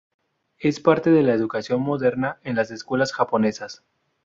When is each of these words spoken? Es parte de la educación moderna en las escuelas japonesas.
Es 0.57 0.79
parte 0.79 1.11
de 1.11 1.21
la 1.21 1.35
educación 1.35 1.81
moderna 1.81 2.39
en 2.43 2.55
las 2.55 2.71
escuelas 2.71 3.13
japonesas. 3.13 3.83